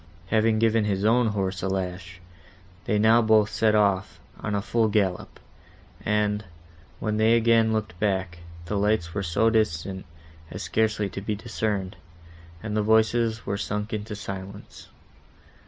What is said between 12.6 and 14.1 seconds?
and the voices were sunk